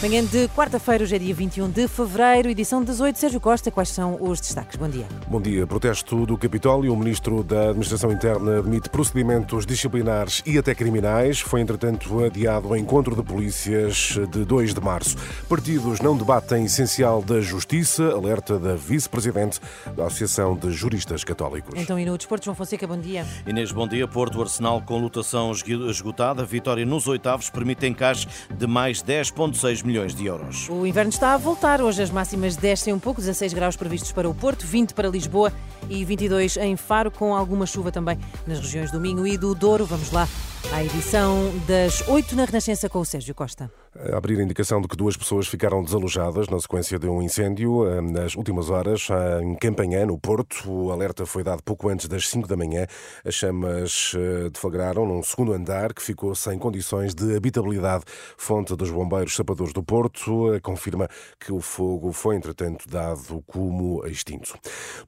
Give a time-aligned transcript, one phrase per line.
[0.00, 3.18] Manhã de quarta-feira, hoje é dia 21 de fevereiro, edição 18.
[3.18, 4.76] Sérgio Costa, quais são os destaques?
[4.76, 5.08] Bom dia.
[5.26, 5.66] Bom dia.
[5.66, 6.92] Protesto do Capitólio.
[6.92, 11.40] O ministro da Administração Interna admite procedimentos disciplinares e até criminais.
[11.40, 15.16] Foi, entretanto, adiado o encontro de polícias de 2 de março.
[15.48, 19.58] Partidos não debatem essencial da justiça, alerta da vice-presidente
[19.96, 21.74] da Associação de Juristas Católicos.
[21.76, 23.26] Então, e no desporto, João Fonseca, bom dia.
[23.44, 24.06] Inês, bom dia.
[24.06, 26.44] Porto Arsenal com lutação esgotada.
[26.44, 30.68] Vitória nos oitavos permite encaixe de mais 10,6 milhões de euros.
[30.68, 31.80] O inverno está a voltar.
[31.80, 35.50] Hoje as máximas descem um pouco, 16 graus previstos para o Porto, 20 para Lisboa
[35.88, 39.86] e 22 em Faro, com alguma chuva também nas regiões do Minho e do Douro.
[39.86, 40.28] Vamos lá
[40.70, 43.70] à edição das 8 na Renascença com o Sérgio Costa.
[44.12, 48.00] Abrir a indicação de que duas pessoas ficaram desalojadas na sequência de um incêndio eh,
[48.00, 49.08] nas últimas horas
[49.42, 50.70] em Campanhã, no Porto.
[50.70, 52.86] O alerta foi dado pouco antes das 5 da manhã.
[53.24, 58.04] As chamas eh, deflagraram num segundo andar que ficou sem condições de habitabilidade.
[58.36, 61.08] Fonte dos bombeiros sapadores do Porto eh, confirma
[61.40, 64.56] que o fogo foi, entretanto, dado como extinto.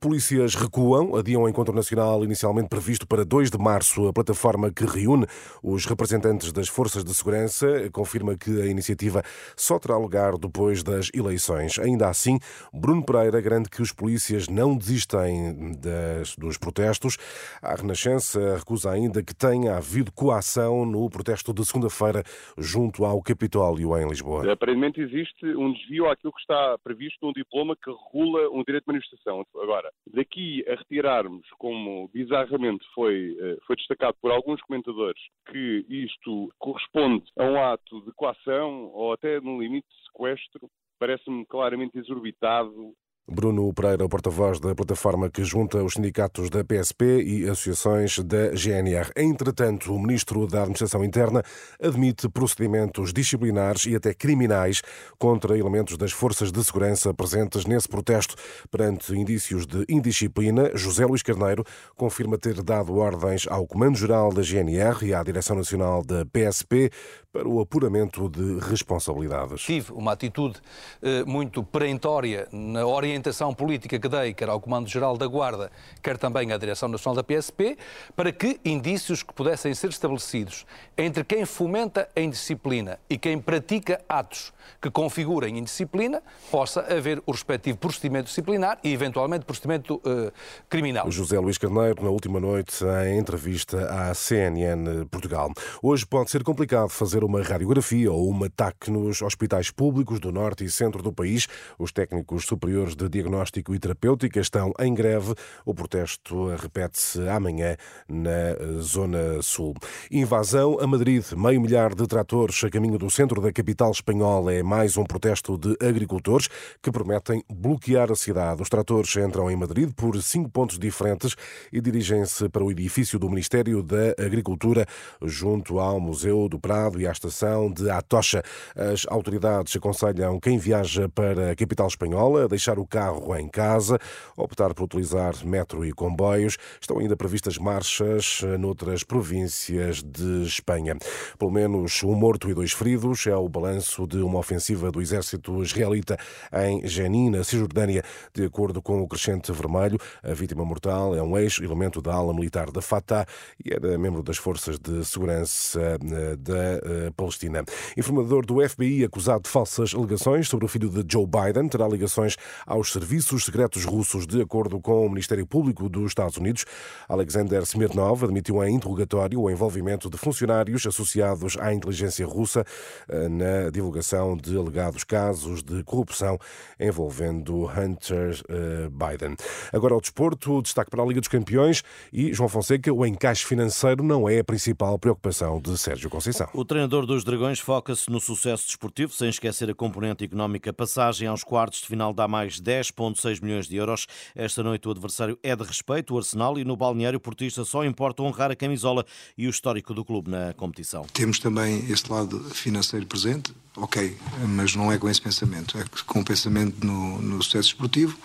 [0.00, 4.08] Polícias recuam, adiam o encontro nacional inicialmente previsto para 2 de março.
[4.08, 5.26] A plataforma que reúne
[5.62, 9.22] os representantes das forças de segurança confirma que a iniciativa
[9.56, 11.78] só terá lugar depois das eleições.
[11.78, 12.38] Ainda assim,
[12.72, 17.16] Bruno Pereira garante que os polícias não desistem das, dos protestos.
[17.62, 22.22] A Renascença recusa ainda que tenha havido coação no protesto de segunda-feira
[22.58, 24.50] junto ao Capitólio em Lisboa.
[24.52, 28.92] Aparentemente existe um desvio àquilo que está previsto num diploma que regula um direito de
[28.92, 29.44] manifestação.
[29.56, 36.52] Agora, daqui a retirarmos, como bizarramente foi, eh, foi destacado por alguns comentadores, que isto
[36.58, 42.94] corresponde a um ato de coação ou até, no limite, de sequestro, parece-me claramente exorbitado
[43.32, 49.08] Bruno Pereira, porta-voz da plataforma que junta os sindicatos da PSP e associações da GNR.
[49.16, 51.40] Entretanto, o ministro da Administração Interna
[51.80, 54.82] admite procedimentos disciplinares e até criminais
[55.16, 58.34] contra elementos das forças de segurança presentes nesse protesto.
[58.68, 61.62] Perante indícios de indisciplina, José Luís Carneiro
[61.96, 66.90] confirma ter dado ordens ao Comando-Geral da GNR e à Direção Nacional da PSP
[67.32, 69.62] para o apuramento de responsabilidades.
[69.62, 70.58] Tive uma atitude
[71.00, 75.70] eh, muito perentória na orientação política que dei, quer ao Comando-Geral da Guarda,
[76.02, 77.78] quer também à Direção Nacional da PSP,
[78.16, 80.66] para que indícios que pudessem ser estabelecidos
[80.98, 87.30] entre quem fomenta a indisciplina e quem pratica atos que configurem indisciplina, possa haver o
[87.32, 90.32] respectivo procedimento disciplinar e, eventualmente, procedimento eh,
[90.68, 91.08] criminal.
[91.10, 95.52] José Luís Carneiro, na última noite, em entrevista à CNN Portugal.
[95.80, 100.64] Hoje pode ser complicado fazer uma radiografia ou um ataque nos hospitais públicos do norte
[100.64, 101.46] e centro do país.
[101.78, 105.34] Os técnicos superiores de diagnóstico e terapêutica estão em greve.
[105.64, 107.76] O protesto repete-se amanhã
[108.08, 109.74] na Zona Sul.
[110.10, 111.24] Invasão a Madrid.
[111.32, 115.58] Meio milhar de tratores a caminho do centro da capital espanhola é mais um protesto
[115.58, 116.48] de agricultores
[116.82, 118.62] que prometem bloquear a cidade.
[118.62, 121.36] Os tratores entram em Madrid por cinco pontos diferentes
[121.72, 124.86] e dirigem-se para o edifício do Ministério da Agricultura,
[125.22, 128.42] junto ao Museu do Prado e à estação de Atocha.
[128.74, 133.98] As autoridades aconselham quem viaja para a capital espanhola a deixar o carro em casa,
[134.36, 136.56] optar por utilizar metro e comboios.
[136.80, 140.96] Estão ainda previstas marchas noutras províncias de Espanha.
[141.38, 145.62] Pelo menos um morto e dois feridos é o balanço de uma ofensiva do exército
[145.62, 146.16] israelita
[146.52, 148.02] em Jenin, na Cisjordânia,
[148.34, 149.98] de acordo com o Crescente Vermelho.
[150.22, 153.26] A vítima mortal é um ex-elemento da ala militar da Fatah
[153.64, 157.64] e era membro das forças de segurança eh, da eh, Palestina.
[157.96, 162.36] Informador do FBI acusado de falsas alegações sobre o filho de Joe Biden terá ligações
[162.66, 166.64] aos serviços secretos russos, de acordo com o Ministério Público dos Estados Unidos.
[167.08, 172.64] Alexander Smirnov admitiu em interrogatório o envolvimento de funcionários associados à inteligência russa
[173.08, 176.38] eh, na divulgação de alegados casos de corrupção
[176.78, 179.36] envolvendo Hunter eh, Biden.
[179.72, 181.82] Agora ao desporto, destaque para a Liga dos Campeões
[182.12, 186.48] e João Fonseca, o encaixe financeiro não é a principal preocupação de Sérgio Conceição.
[186.52, 190.72] O treinador dos Dragões foca-se no sucesso desportivo, sem esquecer a componente económica.
[190.72, 194.08] Passagem aos quartos de final dá mais 10,6 milhões de euros.
[194.34, 198.24] Esta noite o adversário é de respeito, o Arsenal, e no balneário portista só importa
[198.24, 199.06] honrar a camisola
[199.38, 201.06] e o histórico do clube na competição.
[201.12, 204.16] Temos também este lado financeiro presente, ok,
[204.48, 208.18] mas não é com esse pensamento, é com o pensamento no, no sucesso esportivo.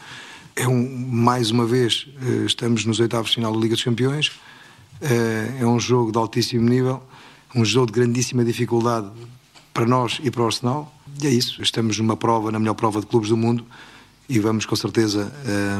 [0.56, 4.32] É um, mais uma vez, eh, estamos nos oitavos de final da Liga dos Campeões,
[5.02, 7.04] eh, é um jogo de altíssimo nível,
[7.54, 9.10] um jogo de grandíssima dificuldade
[9.74, 10.94] para nós e para o Arsenal.
[11.22, 11.62] E é isso.
[11.62, 13.66] Estamos numa prova, na melhor prova de clubes do mundo
[14.27, 15.31] e vamos com certeza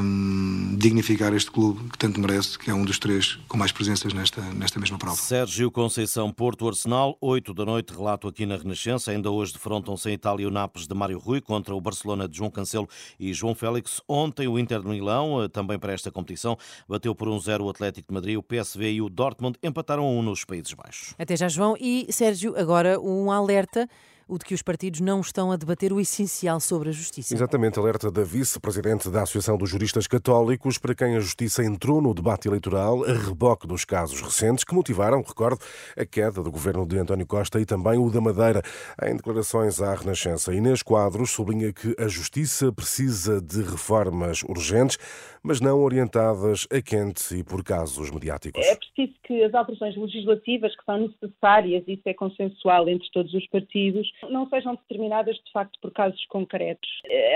[0.02, 4.14] um, dignificar este clube que tanto merece, que é um dos três com mais presenças
[4.14, 5.16] nesta, nesta mesma prova.
[5.16, 9.12] Sérgio Conceição, Porto Arsenal, 8 da noite, relato aqui na Renascença.
[9.12, 12.52] Ainda hoje defrontam-se em Itália o Nápoles de Mário Rui contra o Barcelona de João
[12.52, 12.88] Cancelo
[13.20, 14.02] e João Félix.
[14.08, 16.58] Ontem o Inter de Milão, eh, também para esta competição,
[16.88, 20.22] bateu por 1-0 um o Atlético de Madrid, o PSV e o Dortmund empataram um
[20.22, 21.16] nos Países Baixos.
[21.18, 21.76] Até já, João.
[21.80, 23.90] E Sérgio, agora um alerta
[24.28, 27.34] o de que os partidos não estão a debater o essencial sobre a justiça.
[27.34, 32.14] Exatamente, alerta da vice-presidente da Associação dos Juristas Católicos, para quem a justiça entrou no
[32.14, 35.60] debate eleitoral a reboque dos casos recentes que motivaram, recordo,
[35.96, 38.62] a queda do governo de António Costa e também o da Madeira.
[39.04, 44.98] Em declarações à Renascença, Inês Quadros sublinha que a justiça precisa de reformas urgentes,
[45.46, 48.66] mas não orientadas a quente e por casos mediáticos.
[48.66, 53.48] É preciso que as alterações legislativas que são necessárias, isso é consensual entre todos os
[53.48, 56.90] partidos, não sejam determinadas de facto por casos concretos.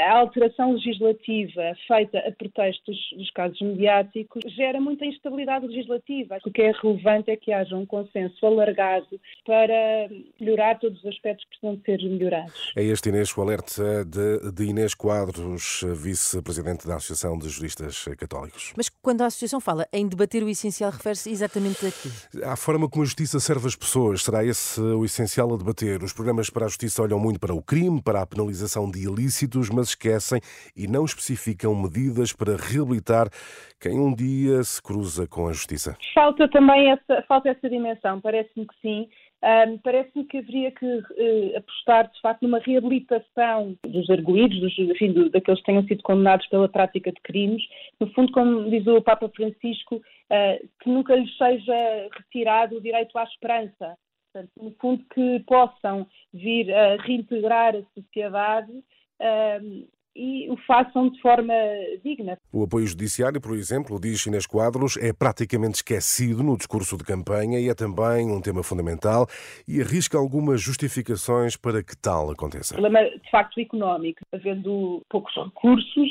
[0.07, 6.39] A alteração legislativa feita a pretextos dos casos mediáticos gera muita instabilidade legislativa.
[6.45, 10.09] O que é relevante é que haja um consenso alargado para
[10.39, 12.73] melhorar todos os aspectos que precisam ser melhorados.
[12.75, 18.73] É este Inês o alerta de, de Inês Quadros, vice-presidente da Associação de Juristas Católicos.
[18.75, 22.43] Mas quando a Associação fala em debater o essencial, refere-se exatamente a quê?
[22.43, 24.23] À forma como a justiça serve as pessoas.
[24.23, 26.03] Será esse o essencial a debater?
[26.03, 29.69] Os programas para a Justiça olham muito para o crime, para a penalização de ilícitos,
[29.69, 30.39] mas esquecem
[30.75, 33.29] e não especificam medidas para reabilitar
[33.79, 35.97] quem um dia se cruza com a Justiça.
[36.13, 39.07] Falta também essa, falta essa dimensão, parece-me que sim.
[39.41, 45.13] Um, Parece-me que haveria que uh, apostar, de facto, numa reabilitação dos arguídos, dos, enfim,
[45.13, 47.63] do, daqueles que tenham sido condenados pela prática de crimes.
[47.99, 53.17] No fundo, como diz o Papa Francisco, uh, que nunca lhes seja retirado o direito
[53.17, 53.97] à esperança.
[54.31, 61.21] Portanto, no fundo, que possam vir a reintegrar a sociedade um, e o façam de
[61.21, 61.53] forma
[62.03, 62.37] digna.
[62.51, 67.59] O apoio judiciário, por exemplo, diz Inês Quadros, é praticamente esquecido no discurso de campanha
[67.59, 69.27] e é também um tema fundamental
[69.67, 72.75] e arrisca algumas justificações para que tal aconteça.
[72.75, 74.19] O problema, de facto, económico.
[74.33, 76.09] Havendo poucos recursos,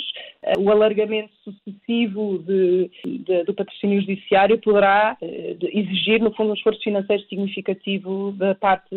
[0.56, 6.80] o alargamento sucessivo de, de, do patrocínio judiciário poderá eh, exigir, no fundo, um esforço
[6.82, 8.94] financeiro significativo da parte,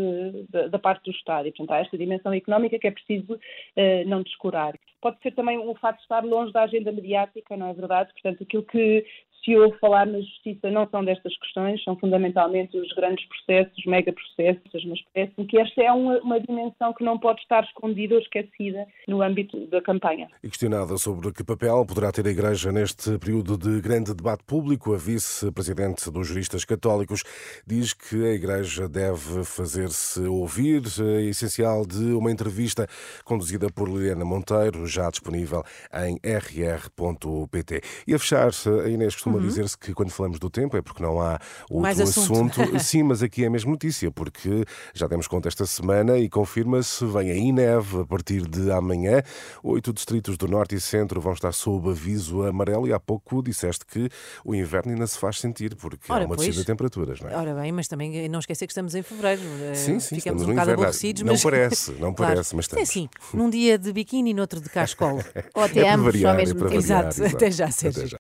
[0.50, 1.48] da, da parte do Estado.
[1.48, 4.74] E, portanto, há esta dimensão económica que é preciso uh, não descurar.
[5.01, 8.13] Pode ser também o fato de estar longe da agenda mediática, não é verdade?
[8.13, 9.03] Portanto, aquilo que
[9.44, 13.86] se ouve falar na justiça não são destas questões, são fundamentalmente os grandes processos, os
[13.86, 18.22] megaprocessos, mas parece-me que esta é uma, uma, dimensão que não pode estar escondida ou
[18.22, 20.28] esquecida no âmbito da campanha.
[20.44, 24.94] E questionada sobre que papel poderá ter a Igreja neste período de grande debate público,
[24.94, 27.24] a vice-presidente dos juristas católicos
[27.66, 32.88] diz que a Igreja deve fazer-se ouvir, é essencial de uma entrevista
[33.24, 35.64] conduzida por Liliana Monteiro, já disponível
[35.94, 37.82] em rr.pt.
[38.08, 38.50] E a fechar,
[38.84, 39.48] a Inês costuma uhum.
[39.48, 41.39] dizer-se que quando falamos do tempo é porque não há
[41.69, 42.33] outro Mais assunto.
[42.60, 42.80] assunto.
[42.80, 44.63] Sim, mas aqui é a mesma notícia, porque
[44.94, 49.22] já demos conta esta semana e confirma-se, vem aí neve a partir de amanhã.
[49.63, 53.86] Oito distritos do Norte e Centro vão estar sob aviso amarelo e há pouco disseste
[53.86, 54.10] que
[54.44, 56.48] o inverno ainda se faz sentir, porque Ora, há uma pois.
[56.48, 57.36] descida de temperaturas, não é?
[57.38, 59.42] Ora bem, mas também não esquecer que estamos em fevereiro.
[59.74, 60.84] Sim, sim, Ficamos estamos um no bocado inverno.
[60.84, 61.44] aborrecidos, não mas...
[61.44, 62.34] parece, não Claro.
[62.34, 62.89] parece, mas É estamos.
[62.89, 65.24] assim, num dia de biquíni e noutro de cascola.
[65.56, 66.74] Ou É até para ambos variar, ao é mesmo tempo.
[66.75, 68.08] Exato, até já, Sérgio.